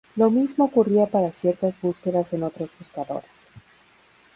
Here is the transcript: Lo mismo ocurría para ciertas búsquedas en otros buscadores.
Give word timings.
Lo 0.15 0.31
mismo 0.31 0.65
ocurría 0.65 1.05
para 1.05 1.31
ciertas 1.31 1.79
búsquedas 1.79 2.33
en 2.33 2.41
otros 2.41 2.71
buscadores. 2.79 3.49